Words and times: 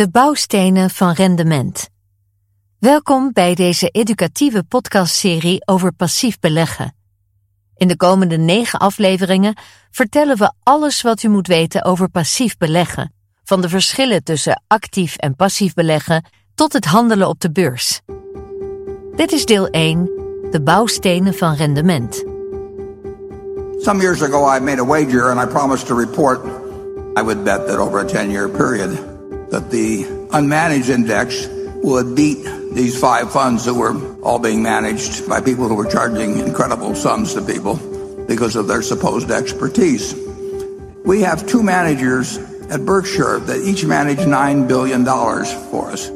De 0.00 0.10
bouwstenen 0.10 0.90
van 0.90 1.12
rendement. 1.12 1.88
Welkom 2.78 3.32
bij 3.32 3.54
deze 3.54 3.88
educatieve 3.88 4.64
podcastserie 4.64 5.66
over 5.66 5.92
passief 5.92 6.38
beleggen. 6.38 6.94
In 7.76 7.88
de 7.88 7.96
komende 7.96 8.36
negen 8.36 8.78
afleveringen 8.78 9.56
vertellen 9.90 10.36
we 10.36 10.52
alles 10.62 11.02
wat 11.02 11.22
u 11.22 11.28
moet 11.28 11.46
weten 11.46 11.84
over 11.84 12.08
passief 12.08 12.56
beleggen, 12.56 13.12
van 13.44 13.60
de 13.60 13.68
verschillen 13.68 14.24
tussen 14.24 14.62
actief 14.66 15.16
en 15.16 15.36
passief 15.36 15.74
beleggen 15.74 16.24
tot 16.54 16.72
het 16.72 16.84
handelen 16.84 17.28
op 17.28 17.40
de 17.40 17.52
beurs. 17.52 18.00
Dit 19.16 19.32
is 19.32 19.44
deel 19.44 19.68
1, 19.68 20.04
de 20.50 20.60
bouwstenen 20.62 21.34
van 21.34 21.54
rendement. 21.54 22.24
Some 23.78 24.00
years 24.00 24.22
ago 24.22 24.56
I 24.56 24.60
made 24.60 24.80
a 24.80 24.86
wager 24.86 25.30
and 25.30 25.48
I 25.48 25.52
promised 25.52 25.86
to 25.86 25.96
report 25.96 26.44
I 27.18 27.22
would 27.22 27.44
bet 27.44 27.66
that 27.66 27.76
over 27.76 27.98
a 27.98 28.04
10-year 28.04 28.48
period 28.48 29.09
that 29.50 29.70
the 29.70 30.04
unmanaged 30.30 30.88
index 30.88 31.48
would 31.82 32.14
beat 32.14 32.44
these 32.72 32.98
five 32.98 33.32
funds 33.32 33.64
that 33.64 33.74
were 33.74 33.94
all 34.22 34.38
being 34.38 34.62
managed 34.62 35.28
by 35.28 35.40
people 35.40 35.68
who 35.68 35.74
were 35.74 35.90
charging 35.90 36.38
incredible 36.38 36.94
sums 36.94 37.34
to 37.34 37.42
people 37.42 37.76
because 38.28 38.54
of 38.54 38.68
their 38.68 38.82
supposed 38.82 39.30
expertise. 39.30 40.14
We 41.04 41.22
have 41.22 41.46
two 41.48 41.62
managers 41.62 42.38
at 42.70 42.84
Berkshire 42.84 43.40
that 43.40 43.60
each 43.64 43.84
manage 43.84 44.18
$9 44.18 44.68
billion 44.68 45.04
for 45.04 45.90
us. 45.90 46.08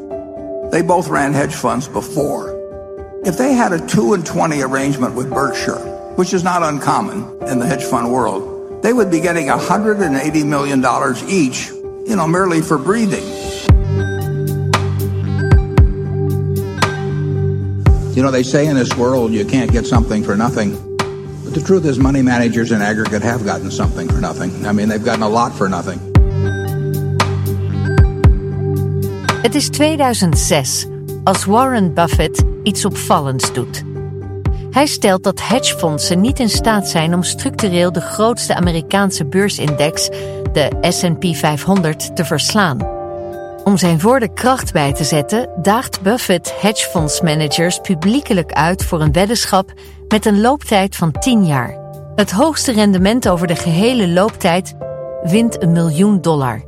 They 0.70 0.82
both 0.82 1.08
ran 1.08 1.32
hedge 1.32 1.54
funds 1.54 1.88
before. 1.88 2.52
If 3.24 3.38
they 3.38 3.54
had 3.54 3.72
a 3.72 3.84
2 3.84 4.14
and 4.14 4.24
20 4.24 4.62
arrangement 4.62 5.14
with 5.14 5.30
Berkshire, 5.30 5.80
which 6.16 6.32
is 6.32 6.44
not 6.44 6.62
uncommon 6.62 7.48
in 7.48 7.58
the 7.58 7.66
hedge 7.66 7.82
fund 7.82 8.12
world, 8.12 8.82
they 8.82 8.92
would 8.92 9.10
be 9.10 9.20
getting 9.20 9.48
$180 9.48 10.46
million 10.46 10.84
each 11.28 11.72
you 12.06 12.16
know, 12.16 12.26
merely 12.26 12.60
for 12.60 12.78
breathing. 12.78 13.24
You 18.14 18.22
know, 18.22 18.30
they 18.30 18.44
say 18.44 18.66
in 18.66 18.76
this 18.76 18.96
world 18.96 19.32
you 19.32 19.44
can't 19.44 19.72
get 19.72 19.86
something 19.86 20.24
for 20.24 20.36
nothing. 20.36 20.76
But 21.44 21.54
the 21.54 21.62
truth 21.62 21.84
is, 21.84 21.98
money 21.98 22.22
managers 22.22 22.70
in 22.70 22.80
aggregate 22.80 23.22
have 23.22 23.44
gotten 23.44 23.70
something 23.70 24.08
for 24.08 24.20
nothing. 24.20 24.66
I 24.66 24.72
mean, 24.72 24.88
they've 24.88 25.04
gotten 25.04 25.22
a 25.22 25.28
lot 25.28 25.52
for 25.52 25.68
nothing. 25.68 26.00
Het 29.42 29.54
is 29.54 29.68
2006 29.68 30.86
als 31.24 31.44
Warren 31.44 31.94
Buffett 31.94 32.42
iets 32.62 32.84
opvallends 32.84 33.52
doet. 33.52 33.82
Hij 34.70 34.86
stelt 34.86 35.22
dat 35.22 35.40
hedgefondsen 35.42 36.20
niet 36.20 36.38
in 36.38 36.48
staat 36.48 36.88
zijn 36.88 37.14
om 37.14 37.22
structureel 37.22 37.92
de 37.92 38.00
grootste 38.00 38.54
Amerikaanse 38.54 39.24
beursindex, 39.24 40.08
de 40.54 40.70
SP 40.96 41.24
500, 41.32 42.16
te 42.16 42.24
verslaan. 42.24 42.86
Om 43.64 43.76
zijn 43.76 44.00
woorden 44.00 44.34
kracht 44.34 44.72
bij 44.72 44.92
te 44.92 45.04
zetten, 45.04 45.50
daagt 45.62 46.02
Buffett 46.02 46.60
hedgefondsmanagers 46.60 47.78
publiekelijk 47.78 48.52
uit 48.52 48.84
voor 48.84 49.00
een 49.00 49.12
weddenschap 49.12 49.72
met 50.08 50.26
een 50.26 50.40
looptijd 50.40 50.96
van 50.96 51.12
10 51.12 51.46
jaar. 51.46 51.78
Het 52.14 52.30
hoogste 52.30 52.72
rendement 52.72 53.28
over 53.28 53.46
de 53.46 53.56
gehele 53.56 54.08
looptijd 54.08 54.74
wint 55.22 55.62
een 55.62 55.72
miljoen 55.72 56.20
dollar. 56.20 56.64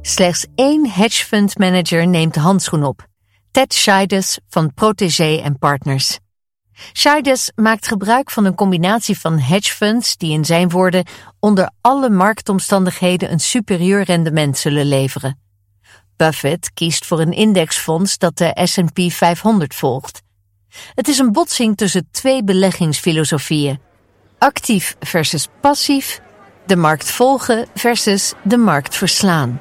Slechts 0.00 0.46
één 0.54 0.90
hedgefundmanager 0.90 2.06
neemt 2.06 2.34
de 2.34 2.40
handschoen 2.40 2.84
op. 2.84 3.06
Ted 3.50 3.74
Scheides 3.74 4.38
van 4.48 4.74
Protégé 4.74 5.42
Partners. 5.58 6.18
Scheides 6.92 7.50
maakt 7.54 7.88
gebruik 7.88 8.30
van 8.30 8.44
een 8.44 8.54
combinatie 8.54 9.18
van 9.18 9.38
hedge 9.38 9.74
funds 9.74 10.16
die 10.16 10.32
in 10.32 10.44
zijn 10.44 10.70
woorden 10.70 11.06
onder 11.40 11.70
alle 11.80 12.10
marktomstandigheden 12.10 13.32
een 13.32 13.40
superieur 13.40 14.02
rendement 14.02 14.58
zullen 14.58 14.86
leveren. 14.86 15.38
Buffett 16.16 16.72
kiest 16.74 17.06
voor 17.06 17.20
een 17.20 17.32
indexfonds 17.32 18.18
dat 18.18 18.38
de 18.38 18.60
S&P 18.64 19.12
500 19.12 19.74
volgt. 19.74 20.22
Het 20.94 21.08
is 21.08 21.18
een 21.18 21.32
botsing 21.32 21.76
tussen 21.76 22.08
twee 22.10 22.44
beleggingsfilosofieën. 22.44 23.80
Actief 24.38 24.96
versus 25.00 25.48
passief, 25.60 26.20
de 26.66 26.76
markt 26.76 27.10
volgen 27.10 27.66
versus 27.74 28.32
de 28.42 28.56
markt 28.56 28.96
verslaan. 28.96 29.60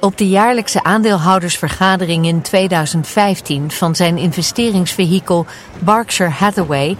Op 0.00 0.18
de 0.18 0.28
jaarlijkse 0.28 0.82
aandeelhoudersvergadering 0.82 2.26
in 2.26 2.42
2015 2.42 3.70
van 3.70 3.94
zijn 3.94 4.16
investeringsvehikel 4.16 5.46
Berkshire 5.78 6.30
Hathaway 6.30 6.96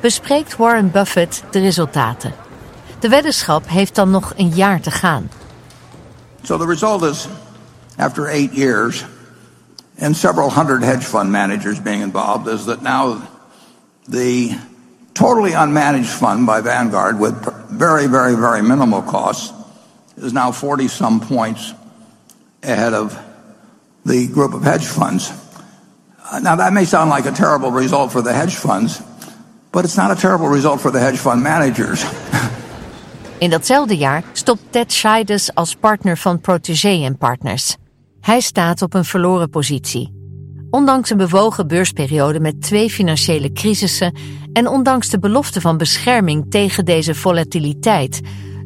bespreekt 0.00 0.56
Warren 0.56 0.90
Buffett 0.90 1.42
de 1.50 1.60
resultaten. 1.60 2.32
De 2.98 3.08
weddenschap 3.08 3.68
heeft 3.68 3.94
dan 3.94 4.10
nog 4.10 4.32
een 4.36 4.48
jaar 4.48 4.80
te 4.80 4.90
gaan. 4.90 5.30
So 6.42 6.58
the 6.58 6.66
result 6.66 7.02
is, 7.02 7.28
after 7.96 8.28
eight 8.28 8.56
years 8.56 9.04
and 10.00 10.16
several 10.16 10.52
hundred 10.52 10.82
hedge 10.82 11.06
fund 11.06 11.30
managers 11.30 11.82
being 11.82 12.02
involved, 12.02 12.54
is 12.54 12.64
that 12.64 12.82
now 12.82 13.16
the 14.10 14.56
totally 15.12 15.52
unmanaged 15.52 16.10
fund 16.10 16.46
by 16.46 16.60
Vanguard 16.62 17.18
with 17.18 17.34
very, 17.78 18.08
very, 18.08 18.36
very 18.36 18.62
minimal 18.62 19.02
costs 19.02 19.52
is 20.16 20.32
now 20.32 20.52
40 20.52 20.88
some 20.88 21.20
points 21.20 21.74
ahead 22.64 22.92
of 22.94 23.18
the 24.04 24.26
group 24.26 24.54
of 24.54 24.62
hedge 24.62 24.86
funds. 24.86 25.32
Uh, 26.32 26.40
now, 26.40 26.56
that 26.56 26.72
may 26.72 26.84
sound 26.84 27.10
like 27.10 27.28
a 27.28 27.32
terrible 27.32 27.70
result 27.70 28.10
for 28.10 28.22
the 28.22 28.32
hedge 28.32 28.54
funds, 28.54 29.00
but 29.70 29.84
it's 29.84 29.96
not 29.96 30.10
a 30.10 30.16
terrible 30.20 30.48
result 30.48 30.80
for 30.80 30.90
the 30.90 31.00
hedge 31.00 31.18
fund 31.18 31.42
managers. 31.42 32.04
In 33.38 33.50
datzelfde 33.50 33.96
jaar 33.96 34.22
stopt 34.32 34.60
Ted 34.70 34.92
Scheides 34.92 35.54
als 35.54 35.74
partner 35.74 36.16
van 36.16 36.40
Protégé 36.40 37.14
Partners. 37.18 37.76
Hij 38.20 38.40
staat 38.40 38.82
op 38.82 38.94
een 38.94 39.04
verloren 39.04 39.50
positie. 39.50 40.12
Ondanks 40.70 41.10
een 41.10 41.16
bewogen 41.16 41.66
beursperiode 41.66 42.40
met 42.40 42.62
twee 42.62 42.90
financiële 42.90 43.52
crisissen 43.52 44.14
en 44.52 44.68
ondanks 44.68 45.08
de 45.08 45.18
belofte 45.18 45.60
van 45.60 45.76
bescherming 45.76 46.50
tegen 46.50 46.84
deze 46.84 47.14
volatiliteit, 47.14 48.20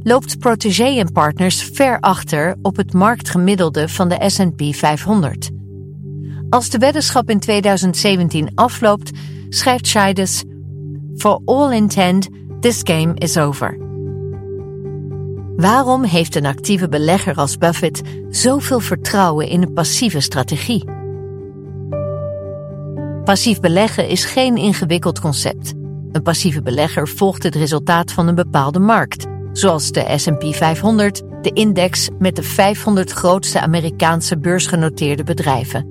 loopt 0.09 0.39
Protégé 0.39 1.05
Partners 1.13 1.63
ver 1.63 2.01
achter 2.01 2.57
op 2.63 2.77
het 2.77 2.93
marktgemiddelde 2.93 3.89
van 3.89 4.09
de 4.09 4.25
S&P 4.27 4.75
500. 4.75 5.51
Als 6.49 6.71
de 6.71 6.79
weddenschap 6.79 7.31
in 7.31 7.39
2017 7.39 8.51
afloopt, 8.55 9.11
schrijft 9.49 9.87
Scheides... 9.87 10.45
For 11.17 11.41
all 11.45 11.73
intent, 11.73 12.29
this 12.61 12.81
game 12.83 13.15
is 13.15 13.39
over. 13.39 13.79
Waarom 15.57 16.05
heeft 16.05 16.35
een 16.35 16.47
actieve 16.47 16.89
belegger 16.89 17.35
als 17.35 17.57
Buffett 17.57 18.03
zoveel 18.31 18.81
vertrouwen 18.81 19.49
in 19.49 19.63
een 19.63 19.73
passieve 19.73 20.21
strategie? 20.21 20.85
Passief 23.25 23.61
beleggen 23.61 24.09
is 24.09 24.25
geen 24.25 24.57
ingewikkeld 24.57 25.21
concept. 25.21 25.75
Een 26.13 26.23
passieve 26.23 26.63
belegger 26.63 27.09
volgt 27.09 27.43
het 27.43 27.55
resultaat 27.55 28.13
van 28.13 28.29
een 28.29 28.35
bepaalde 28.35 28.79
markt 28.79 29.27
zoals 29.59 29.93
de 29.93 30.05
SP 30.23 30.45
500, 30.51 31.23
de 31.43 31.51
index 31.53 32.09
met 32.19 32.37
de 32.37 32.43
500 32.43 33.11
grootste 33.11 33.61
Amerikaanse 33.61 34.39
beursgenoteerde 34.39 35.25
bedrijven. 35.25 35.87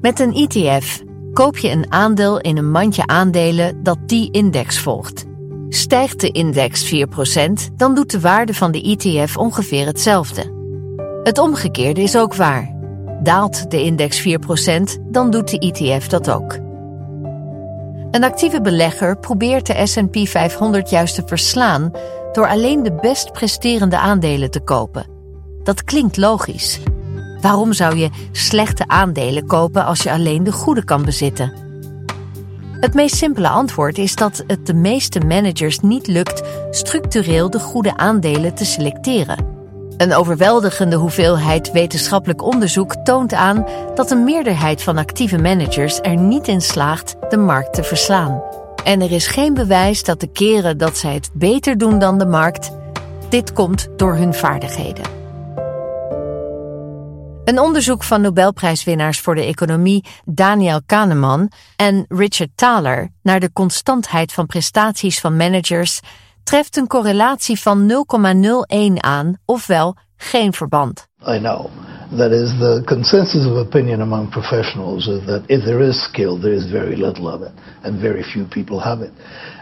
Met 0.00 0.20
een 0.20 0.32
ETF 0.32 1.02
koop 1.32 1.58
je 1.58 1.70
een 1.70 1.92
aandeel 1.92 2.40
in 2.40 2.56
een 2.56 2.70
mandje 2.70 3.06
aandelen 3.06 3.82
dat 3.82 3.98
die 4.06 4.30
index 4.30 4.78
volgt. 4.78 5.24
Stijgt 5.68 6.20
de 6.20 6.30
index 6.30 6.94
4%, 6.94 7.74
dan 7.76 7.94
doet 7.94 8.10
de 8.10 8.20
waarde 8.20 8.54
van 8.54 8.72
de 8.72 8.82
ETF 8.82 9.36
ongeveer 9.36 9.86
hetzelfde. 9.86 10.52
Het 11.22 11.38
omgekeerde 11.38 12.02
is 12.02 12.16
ook 12.16 12.34
waar. 12.34 12.74
Daalt 13.22 13.70
de 13.70 13.82
index 13.82 14.28
4%, 14.28 15.00
dan 15.10 15.30
doet 15.30 15.50
de 15.50 15.58
ETF 15.58 16.06
dat 16.06 16.30
ook. 16.30 16.58
Een 18.10 18.24
actieve 18.24 18.60
belegger 18.60 19.18
probeert 19.18 19.66
de 19.66 19.86
SP 19.92 20.16
500 20.16 20.90
juist 20.90 21.14
te 21.14 21.22
verslaan 21.26 21.90
door 22.34 22.48
alleen 22.48 22.82
de 22.82 22.92
best 22.92 23.32
presterende 23.32 23.98
aandelen 23.98 24.50
te 24.50 24.60
kopen. 24.60 25.06
Dat 25.62 25.84
klinkt 25.84 26.16
logisch. 26.16 26.80
Waarom 27.40 27.72
zou 27.72 27.96
je 27.96 28.10
slechte 28.32 28.84
aandelen 28.86 29.46
kopen 29.46 29.84
als 29.84 30.02
je 30.02 30.10
alleen 30.10 30.44
de 30.44 30.52
goede 30.52 30.84
kan 30.84 31.04
bezitten? 31.04 31.52
Het 32.80 32.94
meest 32.94 33.16
simpele 33.16 33.48
antwoord 33.48 33.98
is 33.98 34.14
dat 34.14 34.44
het 34.46 34.66
de 34.66 34.74
meeste 34.74 35.20
managers 35.20 35.80
niet 35.80 36.06
lukt 36.06 36.42
structureel 36.70 37.50
de 37.50 37.60
goede 37.60 37.96
aandelen 37.96 38.54
te 38.54 38.64
selecteren. 38.64 39.46
Een 39.96 40.14
overweldigende 40.14 40.96
hoeveelheid 40.96 41.72
wetenschappelijk 41.72 42.42
onderzoek 42.42 42.94
toont 42.94 43.32
aan 43.32 43.66
dat 43.94 44.10
een 44.10 44.24
meerderheid 44.24 44.82
van 44.82 44.98
actieve 44.98 45.38
managers 45.38 46.00
er 46.00 46.16
niet 46.16 46.48
in 46.48 46.60
slaagt 46.60 47.14
de 47.28 47.36
markt 47.36 47.74
te 47.74 47.82
verslaan. 47.82 48.42
En 48.84 49.00
er 49.00 49.12
is 49.12 49.26
geen 49.26 49.54
bewijs 49.54 50.02
dat 50.02 50.20
de 50.20 50.32
keren 50.32 50.78
dat 50.78 50.98
zij 50.98 51.14
het 51.14 51.30
beter 51.32 51.78
doen 51.78 51.98
dan 51.98 52.18
de 52.18 52.26
markt, 52.26 52.70
dit 53.28 53.52
komt 53.52 53.88
door 53.96 54.14
hun 54.14 54.34
vaardigheden. 54.34 55.04
Een 57.44 57.58
onderzoek 57.58 58.02
van 58.02 58.20
Nobelprijswinnaars 58.20 59.20
voor 59.20 59.34
de 59.34 59.44
economie 59.44 60.04
Daniel 60.24 60.80
Kahneman 60.86 61.50
en 61.76 62.04
Richard 62.08 62.50
Thaler 62.54 63.10
naar 63.22 63.40
de 63.40 63.52
constantheid 63.52 64.32
van 64.32 64.46
prestaties 64.46 65.20
van 65.20 65.36
managers 65.36 66.00
treft 66.42 66.76
een 66.76 66.86
correlatie 66.86 67.60
van 67.60 68.04
0,01 68.68 68.76
aan, 68.94 69.34
ofwel 69.44 69.96
geen 70.16 70.52
verband. 70.52 71.06
I 71.28 71.38
know 71.38 71.66
That 72.16 72.30
is, 72.30 72.54
the 72.60 72.84
consensus 72.86 73.44
of 73.44 73.56
opinion 73.56 74.00
among 74.00 74.30
professionals 74.30 75.08
is 75.08 75.26
that 75.26 75.46
if 75.48 75.64
there 75.64 75.82
is 75.82 76.00
skill, 76.00 76.38
there 76.38 76.52
is 76.52 76.70
very 76.70 76.94
little 76.94 77.28
of 77.28 77.42
it, 77.42 77.50
and 77.82 78.00
very 78.00 78.22
few 78.22 78.44
people 78.44 78.78
have 78.78 79.00
it. 79.00 79.10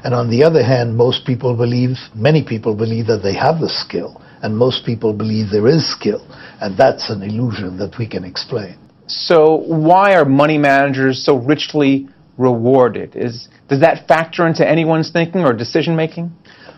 And 0.05 0.13
on 0.13 0.29
the 0.29 0.45
other 0.45 0.63
hand, 0.63 0.95
most 0.95 1.25
people 1.25 1.57
believe, 1.57 1.97
many 2.15 2.45
people 2.45 2.75
believe 2.75 3.07
that 3.07 3.23
they 3.23 3.33
have 3.33 3.59
the 3.59 3.71
skill, 3.71 4.21
and 4.43 4.55
most 4.55 4.85
people 4.85 5.15
believe 5.15 5.49
there 5.51 5.67
is 5.67 5.91
skill, 5.91 6.21
and 6.61 6.77
that's 6.77 7.09
an 7.09 7.23
illusion 7.23 7.79
that 7.79 7.97
we 7.99 8.07
can 8.07 8.23
explain. 8.23 8.77
So, 9.07 9.57
why 9.67 10.15
are 10.15 10.27
money 10.27 10.59
managers 10.59 11.25
so 11.25 11.37
richly 11.37 12.07
rewarded? 12.37 13.17
Is, 13.17 13.49
does 13.69 13.81
that 13.81 14.07
factor 14.07 14.47
into 14.47 14.69
anyone's 14.69 15.11
thinking 15.11 15.43
or 15.43 15.55
decision 15.55 15.97
making? 15.97 16.31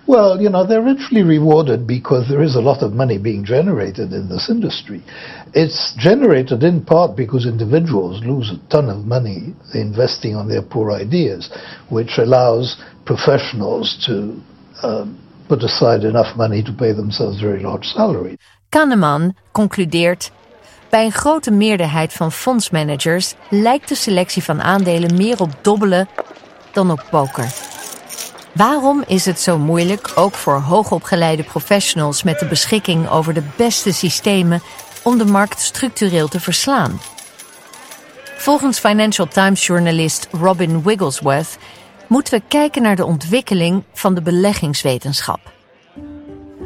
Well, 0.07 0.41
you 0.41 0.51
know, 0.51 0.67
they're 0.67 0.83
richly 0.83 1.23
rewarded 1.23 1.87
because 1.87 2.29
there 2.29 2.43
is 2.43 2.57
a 2.57 2.61
lot 2.61 2.83
of 2.83 2.93
money 2.93 3.17
being 3.17 3.45
generated 3.45 4.13
in 4.13 4.29
this 4.29 4.51
industry. 4.51 5.03
It's 5.55 5.95
generated 5.97 6.63
in 6.63 6.85
part 6.85 7.17
because 7.17 7.47
individuals 7.47 8.23
lose 8.23 8.51
a 8.51 8.59
ton 8.69 8.91
of 8.91 9.07
money 9.07 9.55
investing 9.73 10.37
on 10.37 10.49
their 10.49 10.63
poor 10.63 10.93
ideas, 10.93 11.51
which 11.89 12.19
allows 12.19 12.77
professionals 13.07 13.97
to 14.07 14.39
um, 14.83 15.19
put 15.49 15.63
aside 15.63 16.05
enough 16.05 16.37
money 16.37 16.63
to 16.63 16.73
pay 16.73 16.93
themselves 16.93 17.41
very 17.41 17.63
large 17.63 17.87
salaries. 17.87 18.39
Kahneman 18.69 19.35
concludeert 19.53 20.31
Bij 20.91 21.05
een 21.05 21.13
grote 21.13 21.51
meerderheid 21.51 22.13
van 22.13 22.33
fondsmanagers 22.33 23.35
lijkt 23.51 23.89
de 23.89 23.95
selectie 23.95 24.43
van 24.43 24.63
aandelen 24.63 25.17
meer 25.17 25.41
op 25.41 25.51
dobbelen 25.63 26.09
dan 26.73 26.91
op 26.91 27.07
poker. 27.11 27.74
Waarom 28.55 29.05
is 29.07 29.25
het 29.25 29.41
zo 29.41 29.59
moeilijk, 29.59 30.13
ook 30.15 30.35
voor 30.35 30.61
hoogopgeleide 30.61 31.43
professionals 31.43 32.23
met 32.23 32.39
de 32.39 32.47
beschikking 32.47 33.09
over 33.09 33.35
de 33.35 33.43
beste 33.57 33.93
systemen, 33.93 34.63
om 35.03 35.19
de 35.19 35.25
markt 35.25 35.61
structureel 35.61 36.29
te 36.29 36.41
verslaan? 36.41 37.01
Volgens 38.37 38.79
Financial 38.79 39.29
Times 39.29 39.67
journalist 39.67 40.29
Robin 40.33 40.83
Wigglesworth 40.83 41.59
moeten 42.09 42.39
we 42.39 42.43
kijken 42.49 42.83
naar 42.83 42.97
de 42.97 43.05
ontwikkeling 43.05 43.85
van 43.93 44.15
de 44.15 44.23
beleggingswetenschap. 44.23 45.53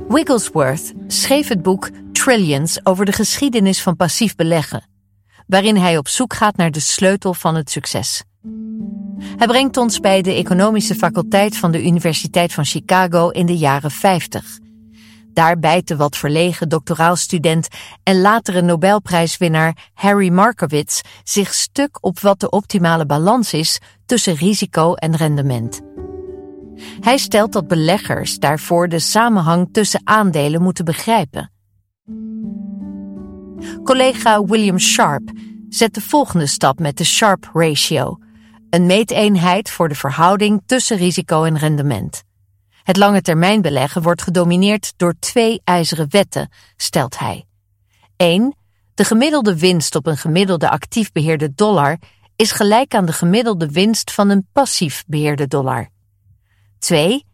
Wigglesworth 0.08 0.92
schreef 1.06 1.48
het 1.48 1.62
boek 1.62 1.90
Trillions 2.12 2.86
over 2.86 3.04
de 3.04 3.12
geschiedenis 3.12 3.82
van 3.82 3.96
passief 3.96 4.34
beleggen, 4.34 4.88
waarin 5.46 5.76
hij 5.76 5.98
op 5.98 6.08
zoek 6.08 6.34
gaat 6.34 6.56
naar 6.56 6.70
de 6.70 6.80
sleutel 6.80 7.34
van 7.34 7.54
het 7.54 7.70
succes. 7.70 8.22
Hij 9.36 9.46
brengt 9.46 9.76
ons 9.76 10.00
bij 10.00 10.22
de 10.22 10.34
economische 10.34 10.94
faculteit 10.94 11.56
van 11.56 11.70
de 11.70 11.84
Universiteit 11.84 12.52
van 12.52 12.64
Chicago 12.64 13.28
in 13.28 13.46
de 13.46 13.56
jaren 13.56 13.90
50. 13.90 14.58
Daar 15.32 15.58
bijt 15.58 15.88
de 15.88 15.96
wat 15.96 16.16
verlegen 16.16 16.68
doctoraalstudent 16.68 17.68
en 18.02 18.20
latere 18.20 18.62
Nobelprijswinnaar 18.62 19.90
Harry 19.94 20.28
Markowitz 20.28 21.00
zich 21.24 21.54
stuk 21.54 21.98
op 22.00 22.20
wat 22.20 22.40
de 22.40 22.50
optimale 22.50 23.06
balans 23.06 23.52
is 23.52 23.80
tussen 24.06 24.34
risico 24.34 24.94
en 24.94 25.16
rendement. 25.16 25.80
Hij 27.00 27.18
stelt 27.18 27.52
dat 27.52 27.68
beleggers 27.68 28.38
daarvoor 28.38 28.88
de 28.88 28.98
samenhang 28.98 29.68
tussen 29.72 30.00
aandelen 30.04 30.62
moeten 30.62 30.84
begrijpen. 30.84 31.52
Collega 33.84 34.44
William 34.44 34.78
Sharp 34.78 35.30
zet 35.68 35.94
de 35.94 36.00
volgende 36.00 36.46
stap 36.46 36.78
met 36.78 36.96
de 36.96 37.04
Sharp 37.04 37.50
Ratio, 37.52 38.18
een 38.70 38.86
meeteenheid 38.86 39.70
voor 39.70 39.88
de 39.88 39.94
verhouding 39.94 40.62
tussen 40.66 40.96
risico 40.96 41.44
en 41.44 41.58
rendement. 41.58 42.22
Het 42.82 42.96
lange 42.96 43.22
termijn 43.22 43.62
beleggen 43.62 44.02
wordt 44.02 44.22
gedomineerd 44.22 44.92
door 44.96 45.14
twee 45.18 45.60
ijzeren 45.64 46.06
wetten, 46.10 46.50
stelt 46.76 47.18
hij. 47.18 47.46
1. 48.16 48.56
De 48.94 49.04
gemiddelde 49.04 49.58
winst 49.58 49.94
op 49.94 50.06
een 50.06 50.16
gemiddelde 50.16 50.70
actief 50.70 51.12
beheerde 51.12 51.54
dollar 51.54 51.98
is 52.36 52.52
gelijk 52.52 52.94
aan 52.94 53.06
de 53.06 53.12
gemiddelde 53.12 53.70
winst 53.70 54.12
van 54.12 54.28
een 54.28 54.46
passief 54.52 55.04
beheerde 55.06 55.46
dollar. 55.46 55.88
2. 56.78 57.26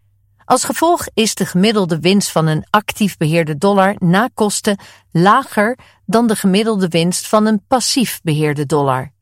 Als 0.45 0.65
gevolg 0.65 1.07
is 1.15 1.35
de 1.35 1.47
gemiddelde 1.47 2.01
winst 2.01 2.31
van 2.31 2.47
een 2.47 2.67
actief 2.71 3.17
beheerde 3.17 3.59
dollar 3.59 3.95
na 3.99 4.29
kosten 4.35 4.79
lager 5.11 5.79
dan 6.07 6.27
de 6.27 6.37
gemiddelde 6.37 6.89
winst 6.89 7.29
van 7.29 7.47
een 7.47 7.65
passief 7.69 8.21
beheerde 8.23 8.67
dollar. 8.67 9.14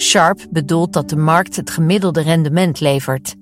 Sharp 0.00 0.46
bedoelt 0.50 0.92
dat 0.92 1.08
de 1.08 1.16
markt 1.16 1.56
het 1.56 1.70
gemiddelde 1.70 2.20
rendement 2.20 2.80
levert. 2.80 3.34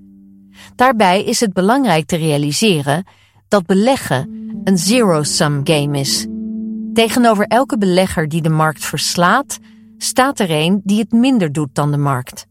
Daarbij 0.74 1.24
is 1.24 1.40
het 1.40 1.52
belangrijk 1.52 2.06
te 2.06 2.16
realiseren 2.16 3.06
dat 3.48 3.66
beleggen 3.66 4.50
een 4.64 4.78
zero-sum 4.78 5.60
game 5.64 5.98
is. 5.98 6.26
Tegenover 6.92 7.46
elke 7.46 7.78
belegger 7.78 8.28
die 8.28 8.42
de 8.42 8.48
markt 8.48 8.84
verslaat, 8.84 9.58
staat 9.98 10.38
er 10.38 10.50
een 10.50 10.80
die 10.84 10.98
het 10.98 11.12
minder 11.12 11.52
doet 11.52 11.74
dan 11.74 11.90
de 11.90 11.96
markt 11.96 12.46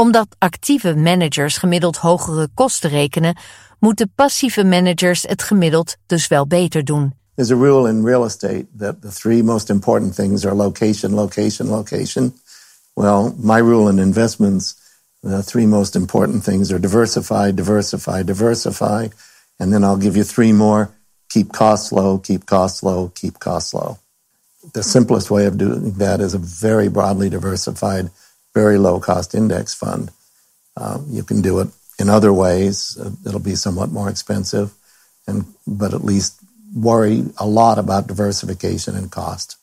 omdat 0.00 0.36
actieve 0.38 0.94
managers 0.94 1.56
gemiddeld 1.56 1.96
hogere 1.96 2.48
kosten 2.54 2.90
rekenen, 2.90 3.36
moeten 3.78 4.12
passieve 4.14 4.64
managers 4.64 5.22
het 5.22 5.42
gemiddeld 5.42 5.96
dus 6.06 6.28
wel 6.28 6.46
beter 6.46 6.84
doen. 6.84 7.12
There's 7.34 7.50
a 7.50 7.54
rule 7.54 7.88
in 7.88 8.04
real 8.04 8.24
estate 8.24 8.66
that 8.78 9.02
the 9.02 9.08
three 9.08 9.42
most 9.42 9.70
important 9.70 10.14
things 10.14 10.46
are 10.46 10.54
location, 10.54 11.14
location, 11.14 11.68
location. 11.68 12.34
Well, 12.96 13.34
my 13.38 13.58
rule 13.58 13.88
in 13.88 13.98
investments, 13.98 14.74
the 15.22 15.42
three 15.42 15.66
most 15.66 15.96
important 15.96 16.44
things 16.44 16.72
are 16.72 16.78
diversify, 16.78 17.52
diversify, 17.52 18.22
diversify. 18.22 19.08
And 19.58 19.72
then 19.72 19.84
I'll 19.84 19.96
give 19.96 20.16
you 20.16 20.24
three 20.24 20.52
more. 20.52 20.94
Keep 21.28 21.52
costs 21.52 21.92
low, 21.92 22.18
keep 22.18 22.46
costs 22.46 22.82
low, 22.82 23.12
keep 23.14 23.38
costs 23.38 23.72
low. 23.72 23.98
The 24.74 24.82
simplest 24.82 25.30
way 25.30 25.46
of 25.46 25.58
doing 25.58 25.92
that 25.92 26.20
is 26.20 26.34
a 26.34 26.38
very 26.38 26.88
broadly 26.88 27.30
diversified 27.30 28.10
very 28.54 28.78
low 28.78 29.00
cost 29.00 29.34
index 29.34 29.74
fund. 29.74 30.10
Um, 30.76 31.06
you 31.08 31.22
can 31.22 31.42
do 31.42 31.60
it 31.60 31.68
in 31.98 32.08
other 32.08 32.32
ways. 32.32 32.96
Uh, 32.98 33.10
it'll 33.26 33.40
be 33.40 33.54
somewhat 33.54 33.90
more 33.90 34.08
expensive, 34.08 34.72
and 35.26 35.44
but 35.66 35.94
at 35.94 36.04
least 36.04 36.40
worry 36.74 37.24
a 37.38 37.46
lot 37.46 37.78
about 37.78 38.06
diversification 38.06 38.96
and 38.96 39.10
cost. 39.10 39.56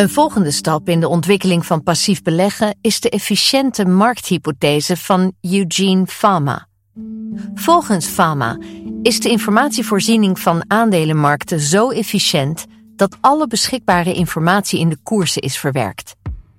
Een 0.00 0.10
volgende 0.10 0.50
stap 0.50 0.88
in 0.88 1.00
de 1.00 1.08
ontwikkeling 1.08 1.66
van 1.66 1.82
passief 1.82 2.22
beleggen 2.22 2.76
is 2.80 3.00
de 3.00 3.10
efficiënte 3.10 3.84
markthypothese 3.84 4.96
van 4.96 5.32
Eugene 5.40 6.06
Fama. 6.06 6.66
Volgens 7.54 8.06
Fama 8.06 8.58
is 9.02 9.20
de 9.20 9.28
informatievoorziening 9.28 10.38
van 10.38 10.64
aandelenmarkten 10.66 11.60
zo 11.60 11.90
efficiënt 11.90 12.66
dat 12.96 13.16
alle 13.20 13.46
beschikbare 13.46 14.14
informatie 14.14 14.80
in 14.80 14.88
de 14.88 14.98
koersen 15.02 15.42
is 15.42 15.58
verwerkt. 15.58 16.14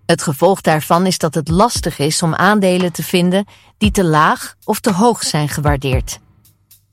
Het 0.06 0.22
gevolg 0.22 0.62
daarvan 0.62 1.06
is 1.06 1.18
dat 1.18 1.34
het 1.34 1.50
lastig 1.50 2.00
is 2.00 2.24
om 2.24 2.36
aandelen 2.36 2.92
te 2.92 3.04
vinden 3.04 3.46
die 3.78 3.92
te 3.92 4.04
laag 4.04 4.56
of 4.64 4.80
te 4.80 4.92
hoog 4.92 5.24
zijn 5.24 5.50
gewaardeerd. 5.50 6.20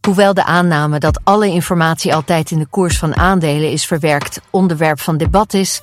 Hoewel 0.07 0.35
de 0.35 0.45
aanname 0.45 0.99
dat 0.99 1.21
alle 1.25 1.47
informatie 1.49 2.15
altijd 2.15 2.51
in 2.51 2.59
de 2.59 2.67
koers 2.67 2.99
van 2.99 3.17
aandelen 3.17 3.71
is 3.71 3.87
verwerkt 3.87 4.41
onderwerp 4.51 5.01
van 5.01 5.17
debat 5.17 5.55
is, 5.55 5.83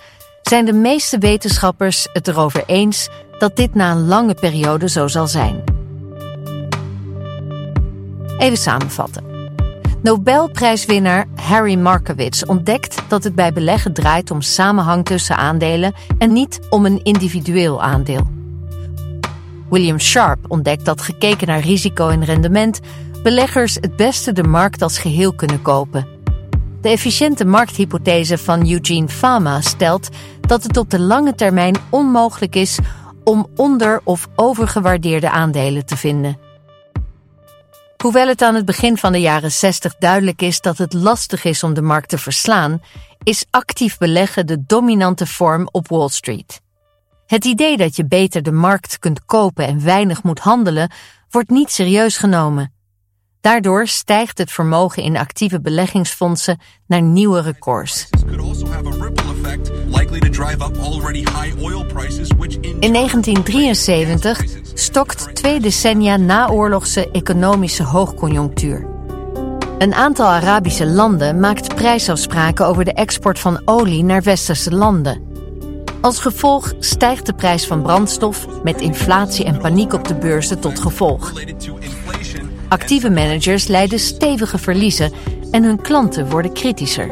zijn 0.49 0.65
de 0.65 0.73
meeste 0.73 1.17
wetenschappers 1.17 2.07
het 2.13 2.27
erover 2.27 2.63
eens 2.65 3.09
dat 3.37 3.55
dit 3.55 3.75
na 3.75 3.91
een 3.91 4.07
lange 4.07 4.33
periode 4.33 4.89
zo 4.89 5.07
zal 5.07 5.27
zijn. 5.27 5.63
Even 8.37 8.57
samenvatten. 8.57 9.23
Nobelprijswinnaar 10.01 11.25
Harry 11.35 11.75
Markowitz 11.75 12.43
ontdekt 12.43 13.01
dat 13.07 13.23
het 13.23 13.35
bij 13.35 13.53
beleggen 13.53 13.93
draait 13.93 14.31
om 14.31 14.41
samenhang 14.41 15.05
tussen 15.05 15.37
aandelen 15.37 15.93
en 16.17 16.33
niet 16.33 16.59
om 16.69 16.85
een 16.85 17.03
individueel 17.03 17.81
aandeel. 17.81 18.27
William 19.69 19.99
Sharp 19.99 20.39
ontdekt 20.47 20.85
dat 20.85 21.01
gekeken 21.01 21.47
naar 21.47 21.59
risico 21.59 22.09
en 22.09 22.25
rendement 22.25 22.79
beleggers 23.23 23.75
het 23.75 23.95
beste 23.95 24.31
de 24.31 24.43
markt 24.43 24.81
als 24.81 24.97
geheel 24.97 25.33
kunnen 25.33 25.61
kopen. 25.61 26.14
De 26.85 26.91
efficiënte 26.91 27.45
markthypothese 27.45 28.37
van 28.37 28.69
Eugene 28.69 29.07
Fama 29.07 29.61
stelt 29.61 30.09
dat 30.41 30.63
het 30.63 30.77
op 30.77 30.89
de 30.89 30.99
lange 30.99 31.35
termijn 31.35 31.75
onmogelijk 31.89 32.55
is 32.55 32.77
om 33.23 33.47
onder- 33.55 34.01
of 34.03 34.27
overgewaardeerde 34.35 35.29
aandelen 35.29 35.85
te 35.85 35.97
vinden. 35.97 36.39
Hoewel 38.01 38.27
het 38.27 38.41
aan 38.41 38.55
het 38.55 38.65
begin 38.65 38.97
van 38.97 39.11
de 39.11 39.19
jaren 39.19 39.51
60 39.51 39.95
duidelijk 39.95 40.41
is 40.41 40.61
dat 40.61 40.77
het 40.77 40.93
lastig 40.93 41.43
is 41.43 41.63
om 41.63 41.73
de 41.73 41.81
markt 41.81 42.09
te 42.09 42.17
verslaan, 42.17 42.81
is 43.23 43.45
actief 43.49 43.97
beleggen 43.97 44.47
de 44.47 44.63
dominante 44.65 45.27
vorm 45.27 45.67
op 45.71 45.87
Wall 45.87 46.09
Street. 46.09 46.61
Het 47.27 47.45
idee 47.45 47.77
dat 47.77 47.95
je 47.95 48.07
beter 48.07 48.43
de 48.43 48.51
markt 48.51 48.99
kunt 48.99 49.25
kopen 49.25 49.67
en 49.67 49.83
weinig 49.83 50.23
moet 50.23 50.39
handelen, 50.39 50.91
wordt 51.29 51.49
niet 51.49 51.71
serieus 51.71 52.17
genomen. 52.17 52.74
Daardoor 53.45 53.87
stijgt 53.87 54.37
het 54.37 54.51
vermogen 54.51 55.03
in 55.03 55.17
actieve 55.17 55.61
beleggingsfondsen 55.61 56.59
naar 56.87 57.01
nieuwe 57.01 57.41
records. 57.41 58.07
In 62.79 62.93
1973 62.93 64.45
stokt 64.73 65.35
twee 65.35 65.59
decennia 65.59 66.17
naoorlogse 66.17 67.11
economische 67.11 67.83
hoogconjunctuur. 67.83 68.87
Een 69.77 69.93
aantal 69.93 70.27
Arabische 70.27 70.85
landen 70.85 71.39
maakt 71.39 71.75
prijsafspraken 71.75 72.65
over 72.65 72.85
de 72.85 72.93
export 72.93 73.39
van 73.39 73.61
olie 73.65 74.03
naar 74.03 74.21
westerse 74.21 74.71
landen. 74.71 75.21
Als 76.01 76.19
gevolg 76.19 76.73
stijgt 76.79 77.25
de 77.25 77.33
prijs 77.33 77.67
van 77.67 77.81
brandstof 77.81 78.47
met 78.63 78.81
inflatie 78.81 79.45
en 79.45 79.57
paniek 79.57 79.93
op 79.93 80.07
de 80.07 80.15
beurzen 80.15 80.59
tot 80.59 80.79
gevolg. 80.79 81.33
Actieve 82.67 83.09
managers 83.09 83.67
lijden 83.67 83.99
stevige 83.99 84.57
verliezen 84.57 85.11
en 85.51 85.63
hun 85.63 85.81
klanten 85.81 86.29
worden 86.29 86.53
kritischer. 86.53 87.09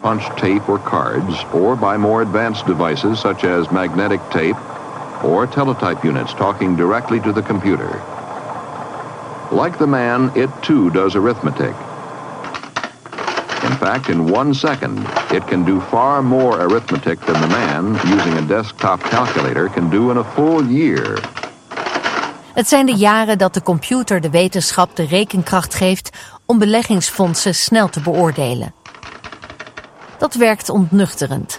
Punch 0.00 0.24
tape 0.36 0.62
or 0.66 0.80
cards, 0.82 1.46
or 1.52 1.76
by 1.76 1.96
more 1.98 2.22
advanced 2.22 2.66
devices 2.66 3.20
such 3.20 3.44
as 3.44 3.70
magnetic 3.70 4.20
tape 4.30 4.56
or 5.22 5.48
teletype 5.48 6.08
units 6.08 6.34
talking 6.34 6.76
directly 6.76 7.20
to 7.20 7.32
the 7.32 7.42
computer. 7.42 8.00
Like 9.50 9.78
the 9.78 9.86
man, 9.86 10.30
it 10.34 10.50
too 10.60 10.90
does 10.90 11.14
arithmetic. 11.14 11.74
In 13.64 13.76
fact, 13.78 14.08
in 14.08 14.26
one 14.26 14.54
second, 14.54 14.98
it 15.30 15.46
can 15.46 15.64
do 15.64 15.80
far 15.80 16.22
more 16.22 16.60
arithmetic 16.60 17.20
than 17.20 17.40
the 17.40 17.48
man, 17.48 17.94
using 18.06 18.34
a 18.34 18.46
desktop 18.46 19.00
calculator, 19.00 19.68
can 19.68 19.90
do 19.90 20.10
in 20.10 20.18
a 20.18 20.24
full 20.24 20.62
year. 20.66 21.16
Het 22.54 22.68
zijn 22.68 22.86
de 22.86 22.94
jaren 22.94 23.38
dat 23.38 23.54
de 23.54 23.62
computer 23.62 24.20
de 24.20 24.30
wetenschap 24.30 24.96
de 24.96 25.06
rekenkracht 25.06 25.74
geeft 25.74 26.10
om 26.46 26.58
beleggingsfondsen 26.58 27.54
snel 27.54 27.88
te 27.88 28.00
beoordelen. 28.00 28.74
Dat 30.18 30.34
werkt 30.34 30.68
ontnuchterend. 30.68 31.58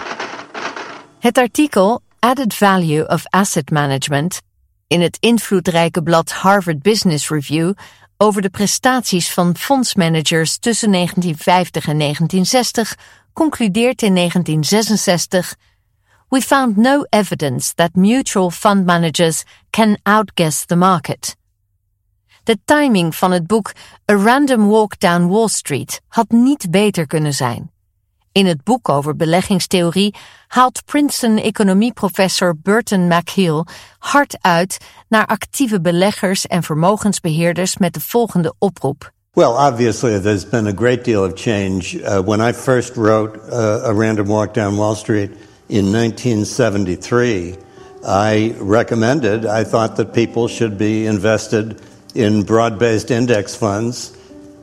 Het 1.20 1.38
artikel 1.38 2.02
Added 2.20 2.54
Value 2.54 3.08
of 3.08 3.24
Asset 3.30 3.70
Management 3.70 4.42
in 4.88 5.02
het 5.02 5.18
invloedrijke 5.20 6.04
blad 6.04 6.32
Harvard 6.32 6.82
Business 6.82 7.30
Review 7.30 7.74
over 8.18 8.42
de 8.42 8.50
prestaties 8.50 9.34
van 9.34 9.58
fondsmanagers 9.58 10.58
tussen 10.58 10.92
1950 10.92 11.88
en 11.88 11.98
1960 11.98 12.98
concludeert 13.34 14.02
in 14.02 14.16
1966 14.16 15.56
We 16.30 16.42
found 16.42 16.78
no 16.78 17.06
evidence 17.10 17.74
that 17.74 17.96
mutual 17.96 18.52
fund 18.52 18.86
managers 18.86 19.44
can 19.70 19.98
outguess 20.04 20.66
the 20.66 20.76
market. 20.76 21.36
De 22.44 22.58
timing 22.66 23.16
van 23.16 23.32
het 23.32 23.48
boek 23.48 23.72
A 24.12 24.16
Random 24.16 24.68
Walk 24.68 25.00
Down 25.00 25.28
Wall 25.28 25.48
Street 25.48 26.02
had 26.08 26.30
niet 26.30 26.72
beter 26.72 27.08
kunnen 27.08 27.34
zijn. 27.34 27.72
In 28.32 28.46
het 28.46 28.64
boek 28.64 28.90
over 28.90 29.16
beleggingstheorie 29.16 30.16
haalt 30.48 30.86
Princeton-economieprofessor 30.86 32.56
Burton 32.62 33.08
McHale 33.08 33.66
hard 34.00 34.38
uit 34.42 34.78
naar 35.10 35.26
actieve 35.26 35.82
beleggers 35.82 36.48
en 36.48 36.64
vermogensbeheerders 36.64 37.78
met 37.78 37.94
de 37.94 38.02
volgende 38.02 38.54
oproep. 38.60 39.12
Well, 39.32 39.52
obviously, 39.52 40.20
there's 40.20 40.50
been 40.50 40.68
a 40.68 40.74
great 40.76 41.04
deal 41.04 41.24
of 41.24 41.32
change. 41.36 41.94
Uh, 41.94 42.20
when 42.20 42.50
I 42.50 42.54
first 42.54 42.96
wrote 42.96 43.40
uh, 43.50 43.90
A 43.90 43.94
Random 43.94 44.28
Walk 44.28 44.54
Down 44.54 44.76
Wall 44.76 44.96
Street 44.96 45.32
in 45.68 45.92
1973, 45.92 47.58
I 48.06 48.56
recommended, 48.60 49.46
I 49.46 49.64
thought 49.64 49.96
that 49.98 50.14
people 50.14 50.48
should 50.48 50.78
be 50.78 51.08
invested 51.08 51.82
in 52.14 52.44
broad 52.44 52.78
based 52.78 53.10
index 53.10 53.56
funds. 53.56 54.16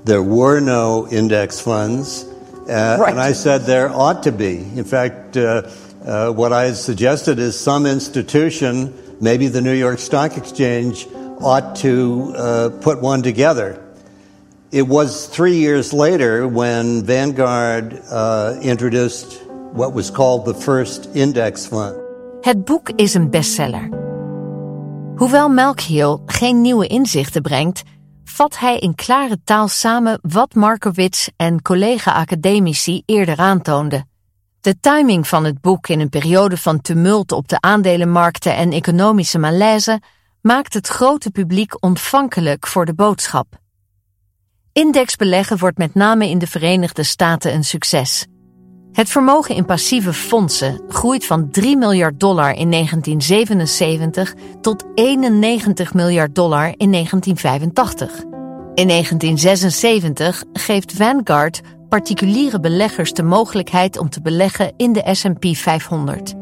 There 0.04 0.22
were 0.22 0.60
no 0.60 1.08
index 1.08 1.60
funds. 1.60 2.24
Uh, 2.68 2.98
right. 3.00 3.10
And 3.10 3.20
I 3.20 3.32
said 3.32 3.62
there 3.62 3.90
ought 3.90 4.22
to 4.24 4.32
be. 4.32 4.58
In 4.58 4.84
fact, 4.84 5.36
uh, 5.36 5.68
uh, 6.04 6.30
what 6.30 6.52
I 6.52 6.72
suggested 6.72 7.40
is 7.40 7.58
some 7.58 7.86
institution, 7.86 9.16
maybe 9.20 9.48
the 9.48 9.60
New 9.60 9.74
York 9.74 9.98
Stock 9.98 10.36
Exchange, 10.36 11.08
ought 11.40 11.76
to 11.76 12.32
uh, 12.36 12.70
put 12.80 13.02
one 13.02 13.22
together. 13.22 13.84
It 14.70 14.82
was 14.82 15.26
three 15.26 15.56
years 15.56 15.92
later 15.92 16.46
when 16.46 17.04
Vanguard 17.04 18.00
uh, 18.08 18.58
introduced 18.62 19.41
what 19.72 19.92
was 19.92 20.10
called 20.10 20.44
the 20.44 20.54
first 20.54 21.08
index 21.12 21.66
fund. 21.66 21.94
Het 22.40 22.64
boek 22.64 22.90
is 22.90 23.14
een 23.14 23.30
bestseller. 23.30 23.88
Hoewel 25.16 25.48
Melkhiel 25.48 26.22
geen 26.26 26.60
nieuwe 26.60 26.86
inzichten 26.86 27.42
brengt, 27.42 27.82
vat 28.24 28.58
hij 28.58 28.78
in 28.78 28.94
klare 28.94 29.38
taal 29.44 29.68
samen 29.68 30.18
wat 30.22 30.54
Markowitz 30.54 31.28
en 31.36 31.62
collega-academici 31.62 33.02
eerder 33.06 33.38
aantoonden. 33.38 34.08
De 34.60 34.80
timing 34.80 35.28
van 35.28 35.44
het 35.44 35.60
boek 35.60 35.88
in 35.88 36.00
een 36.00 36.08
periode 36.08 36.56
van 36.56 36.80
tumult 36.80 37.32
op 37.32 37.48
de 37.48 37.60
aandelenmarkten 37.60 38.56
en 38.56 38.72
economische 38.72 39.38
malaise 39.38 40.00
maakt 40.40 40.74
het 40.74 40.88
grote 40.88 41.30
publiek 41.30 41.82
ontvankelijk 41.82 42.66
voor 42.66 42.84
de 42.84 42.94
boodschap. 42.94 43.60
Indexbeleggen 44.72 45.58
wordt 45.58 45.78
met 45.78 45.94
name 45.94 46.28
in 46.28 46.38
de 46.38 46.46
Verenigde 46.46 47.02
Staten 47.02 47.54
een 47.54 47.64
succes. 47.64 48.26
Het 48.92 49.08
vermogen 49.08 49.54
in 49.54 49.64
passieve 49.64 50.12
fondsen 50.12 50.80
groeit 50.88 51.26
van 51.26 51.50
3 51.50 51.76
miljard 51.76 52.20
dollar 52.20 52.54
in 52.54 52.70
1977 52.70 54.34
tot 54.60 54.84
91 54.94 55.94
miljard 55.94 56.34
dollar 56.34 56.74
in 56.76 56.92
1985. 56.92 58.20
In 58.74 58.88
1976 58.88 60.44
geeft 60.52 60.92
Vanguard 60.92 61.60
particuliere 61.88 62.60
beleggers 62.60 63.12
de 63.12 63.22
mogelijkheid 63.22 63.98
om 63.98 64.08
te 64.08 64.20
beleggen 64.20 64.72
in 64.76 64.92
de 64.92 65.08
S&P 65.12 65.44
500. 65.56 66.34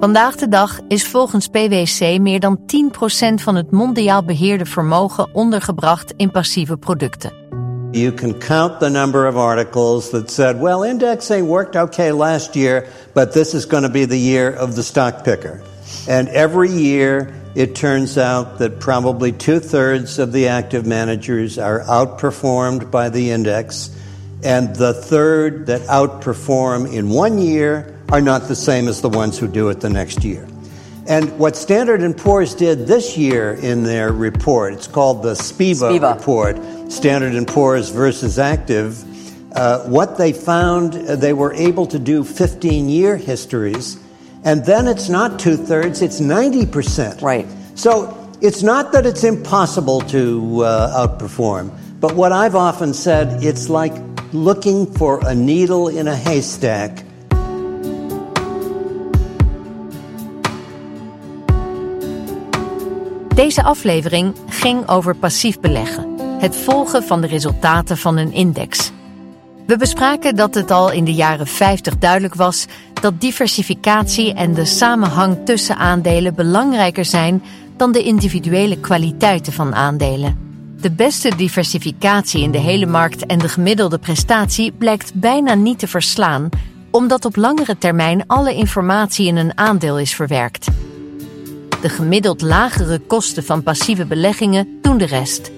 Vandaag 0.00 0.36
de 0.36 0.48
dag 0.48 0.80
is 0.88 1.06
volgens 1.08 1.48
PwC 1.48 2.18
meer 2.20 2.40
dan 2.40 2.58
10% 2.58 3.34
van 3.34 3.54
het 3.54 3.70
mondiaal 3.70 4.24
beheerde 4.24 4.66
vermogen 4.66 5.34
ondergebracht 5.34 6.14
in 6.16 6.30
passieve 6.30 6.76
producten. 6.76 7.43
You 7.94 8.10
can 8.10 8.40
count 8.40 8.80
the 8.80 8.90
number 8.90 9.24
of 9.24 9.36
articles 9.36 10.10
that 10.10 10.28
said, 10.28 10.60
well, 10.60 10.82
indexing 10.82 11.46
worked 11.46 11.76
okay 11.76 12.10
last 12.10 12.56
year, 12.56 12.88
but 13.14 13.32
this 13.32 13.54
is 13.54 13.66
going 13.66 13.84
to 13.84 13.88
be 13.88 14.04
the 14.04 14.18
year 14.18 14.50
of 14.50 14.74
the 14.74 14.82
stock 14.82 15.24
picker. 15.24 15.62
And 16.08 16.28
every 16.28 16.70
year, 16.70 17.32
it 17.54 17.76
turns 17.76 18.18
out 18.18 18.58
that 18.58 18.80
probably 18.80 19.30
two 19.30 19.60
thirds 19.60 20.18
of 20.18 20.32
the 20.32 20.48
active 20.48 20.84
managers 20.84 21.56
are 21.56 21.82
outperformed 21.82 22.90
by 22.90 23.10
the 23.10 23.30
index, 23.30 23.96
and 24.42 24.74
the 24.74 24.92
third 24.92 25.66
that 25.66 25.82
outperform 25.82 26.92
in 26.92 27.10
one 27.10 27.38
year 27.38 27.96
are 28.08 28.20
not 28.20 28.48
the 28.48 28.56
same 28.56 28.88
as 28.88 29.02
the 29.02 29.08
ones 29.08 29.38
who 29.38 29.46
do 29.46 29.68
it 29.68 29.80
the 29.80 29.88
next 29.88 30.24
year. 30.24 30.48
And 31.06 31.38
what 31.38 31.54
Standard 31.54 32.16
& 32.16 32.18
Poor's 32.18 32.54
did 32.54 32.86
this 32.86 33.18
year 33.18 33.52
in 33.52 33.84
their 33.84 34.10
report, 34.10 34.72
it's 34.72 34.86
called 34.86 35.22
the 35.22 35.34
SPIVA, 35.34 35.98
SPIVA. 35.98 36.14
report, 36.14 36.92
Standard 36.92 37.46
& 37.46 37.48
Poor's 37.48 37.90
versus 37.90 38.38
Active, 38.38 39.04
uh, 39.54 39.80
what 39.84 40.16
they 40.16 40.32
found, 40.32 40.94
uh, 40.94 41.16
they 41.16 41.34
were 41.34 41.52
able 41.52 41.86
to 41.86 41.98
do 41.98 42.24
15-year 42.24 43.18
histories, 43.18 43.98
and 44.44 44.64
then 44.64 44.88
it's 44.88 45.10
not 45.10 45.38
two-thirds, 45.38 46.00
it's 46.00 46.20
90%. 46.20 47.20
Right. 47.20 47.46
So 47.74 48.32
it's 48.40 48.62
not 48.62 48.92
that 48.92 49.04
it's 49.04 49.24
impossible 49.24 50.00
to 50.02 50.62
uh, 50.64 51.06
outperform, 51.06 51.70
but 52.00 52.14
what 52.14 52.32
I've 52.32 52.56
often 52.56 52.94
said, 52.94 53.44
it's 53.44 53.68
like 53.68 53.92
looking 54.32 54.90
for 54.94 55.20
a 55.26 55.34
needle 55.34 55.88
in 55.88 56.08
a 56.08 56.16
haystack 56.16 57.04
Deze 63.34 63.62
aflevering 63.62 64.34
ging 64.48 64.88
over 64.88 65.16
passief 65.16 65.60
beleggen, 65.60 66.06
het 66.38 66.56
volgen 66.56 67.02
van 67.02 67.20
de 67.20 67.26
resultaten 67.26 67.96
van 67.96 68.16
een 68.16 68.32
index. 68.32 68.92
We 69.66 69.76
bespraken 69.76 70.36
dat 70.36 70.54
het 70.54 70.70
al 70.70 70.92
in 70.92 71.04
de 71.04 71.14
jaren 71.14 71.46
50 71.46 71.98
duidelijk 71.98 72.34
was 72.34 72.66
dat 73.00 73.20
diversificatie 73.20 74.34
en 74.34 74.54
de 74.54 74.64
samenhang 74.64 75.36
tussen 75.44 75.76
aandelen 75.76 76.34
belangrijker 76.34 77.04
zijn 77.04 77.42
dan 77.76 77.92
de 77.92 78.02
individuele 78.02 78.80
kwaliteiten 78.80 79.52
van 79.52 79.74
aandelen. 79.74 80.38
De 80.80 80.90
beste 80.90 81.36
diversificatie 81.36 82.42
in 82.42 82.50
de 82.50 82.58
hele 82.58 82.86
markt 82.86 83.26
en 83.26 83.38
de 83.38 83.48
gemiddelde 83.48 83.98
prestatie 83.98 84.72
blijkt 84.72 85.14
bijna 85.14 85.54
niet 85.54 85.78
te 85.78 85.88
verslaan, 85.88 86.48
omdat 86.90 87.24
op 87.24 87.36
langere 87.36 87.78
termijn 87.78 88.26
alle 88.26 88.54
informatie 88.54 89.26
in 89.26 89.36
een 89.36 89.58
aandeel 89.58 89.98
is 89.98 90.14
verwerkt. 90.14 90.66
De 91.84 91.90
gemiddeld 91.90 92.42
lagere 92.42 92.98
kosten 92.98 93.44
van 93.44 93.62
passieve 93.62 94.06
beleggingen 94.06 94.78
doen 94.82 94.98
de 94.98 95.06
rest. 95.06 95.50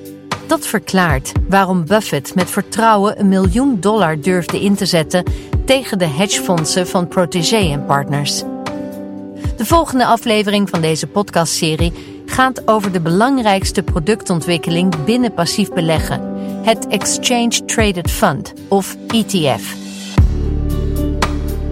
Dat 0.47 0.67
verklaart 0.67 1.33
waarom 1.49 1.87
Buffett 1.87 2.35
met 2.35 2.51
vertrouwen 2.51 3.21
een 3.21 3.29
miljoen 3.29 3.81
dollar 3.81 4.21
durfde 4.21 4.61
in 4.61 4.75
te 4.75 4.87
zetten 4.87 5.25
tegen 5.65 5.99
de 5.99 6.05
hedgefondsen 6.07 6.87
van 6.87 7.09
Protégé 7.09 7.79
Partners. 7.87 8.43
De 9.57 9.65
volgende 9.65 10.07
aflevering 10.07 10.71
van 10.71 10.81
deze 10.81 11.07
podcastserie 11.07 11.93
gaat 12.27 12.69
over 12.69 12.93
de 12.93 13.01
belangrijkste 13.01 13.83
productontwikkeling 13.83 15.05
binnen 15.05 15.35
passief 15.35 15.73
beleggen: 15.73 16.21
het 16.63 16.87
Exchange 16.87 17.65
Traded 17.65 18.11
Fund 18.11 18.53
of 18.69 18.97
ETF. 19.09 19.75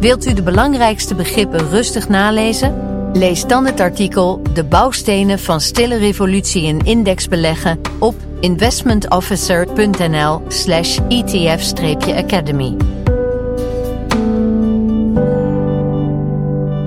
Wilt 0.01 0.27
u 0.27 0.33
de 0.33 0.43
belangrijkste 0.43 1.15
begrippen 1.15 1.69
rustig 1.71 2.09
nalezen? 2.09 2.84
Lees 3.15 3.47
dan 3.47 3.67
het 3.67 3.81
artikel 3.81 4.43
De 4.55 4.65
bouwstenen 4.65 5.39
van 5.39 5.61
stille 5.61 5.97
revolutie 5.97 6.63
in 6.63 6.79
indexbeleggen 6.79 7.81
op 7.99 8.15
investmentofficer.nl/slash 8.41 10.99
ETF-academy. 11.09 12.77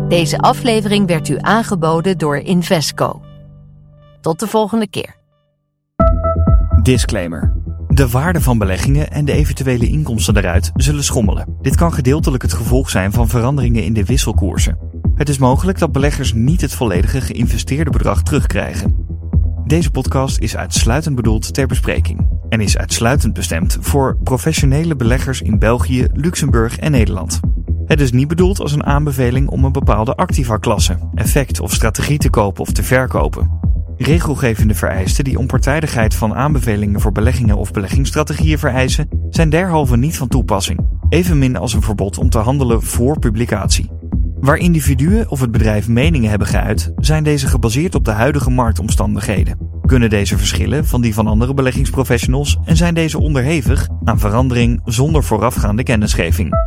Deze 0.08 0.38
aflevering 0.38 1.08
werd 1.08 1.30
u 1.30 1.38
aangeboden 1.40 2.18
door 2.18 2.38
Invesco. 2.38 3.22
Tot 4.22 4.40
de 4.40 4.48
volgende 4.48 4.88
keer. 4.88 5.16
Disclaimer. 6.82 7.54
De 7.88 8.10
waarde 8.10 8.42
van 8.42 8.58
beleggingen 8.58 9.12
en 9.12 9.26
de 9.26 9.32
eventuele 9.32 9.88
inkomsten 9.88 10.34
daaruit 10.34 10.72
zullen 10.76 11.04
schommelen. 11.04 11.58
Dit 11.62 11.76
kan 11.76 11.94
gedeeltelijk 11.94 12.44
het 12.44 12.54
gevolg 12.54 12.90
zijn 12.90 13.12
van 13.12 13.28
veranderingen 13.28 13.84
in 13.84 13.94
de 13.94 14.06
wisselkoersen. 14.06 14.87
Het 15.18 15.30
is 15.30 15.38
mogelijk 15.38 15.80
dat 15.80 15.92
beleggers 15.92 16.34
niet 16.34 16.62
het 16.62 16.74
volledige 16.74 17.22
geïnvesteerde 17.22 17.90
bedrag 17.90 18.24
terugkrijgen. 18.24 18.96
Deze 19.66 19.92
podcast 19.92 20.40
is 20.40 20.58
uitsluitend 20.58 21.16
bedoeld 21.16 21.54
ter 21.54 21.68
bespreking 21.68 22.30
en 22.50 22.62
is 22.62 22.78
uitsluitend 22.78 23.34
bestemd 23.34 23.78
voor 23.80 24.18
professionele 24.24 24.96
beleggers 24.96 25.42
in 25.42 25.60
België, 25.60 26.08
Luxemburg 26.14 26.78
en 26.78 26.92
Nederland. 26.92 27.40
Het 27.86 28.02
is 28.02 28.12
niet 28.12 28.28
bedoeld 28.28 28.60
als 28.60 28.72
een 28.72 28.86
aanbeveling 28.86 29.50
om 29.50 29.64
een 29.64 29.72
bepaalde 29.72 30.16
activa-klasse, 30.16 30.98
effect 31.14 31.60
of 31.60 31.74
strategie 31.74 32.18
te 32.18 32.30
kopen 32.30 32.62
of 32.62 32.72
te 32.72 32.84
verkopen. 32.84 33.52
Regelgevende 33.98 34.76
vereisten 34.76 35.24
die 35.24 35.40
onpartijdigheid 35.40 36.16
van 36.16 36.36
aanbevelingen 36.36 37.02
voor 37.02 37.12
beleggingen 37.12 37.58
of 37.58 37.72
beleggingsstrategieën 37.72 38.60
vereisen, 38.60 39.10
zijn 39.30 39.50
derhalve 39.50 39.98
niet 39.98 40.18
van 40.18 40.28
toepassing, 40.28 40.80
evenmin 41.10 41.58
als 41.58 41.74
een 41.74 41.82
verbod 41.82 42.18
om 42.18 42.30
te 42.30 42.38
handelen 42.38 42.84
voor 42.84 43.20
publicatie. 43.20 43.97
Waar 44.40 44.58
individuen 44.58 45.30
of 45.30 45.40
het 45.40 45.52
bedrijf 45.52 45.88
meningen 45.88 46.30
hebben 46.30 46.48
geuit, 46.48 46.92
zijn 46.98 47.24
deze 47.24 47.48
gebaseerd 47.48 47.96
op 47.96 48.06
de 48.06 48.12
huidige 48.12 48.50
marktomstandigheden. 48.50 49.58
Kunnen 49.86 50.10
deze 50.10 50.38
verschillen 50.38 50.86
van 50.86 51.02
die 51.02 51.14
van 51.14 51.28
andere 51.28 51.54
beleggingsprofessionals 51.54 52.58
en 52.66 52.76
zijn 52.78 52.94
deze 52.94 53.20
onderhevig 53.20 53.88
aan 54.04 54.20
verandering 54.20 54.82
zonder 54.86 55.24
voorafgaande 55.24 55.84
kennisgeving? 55.84 56.67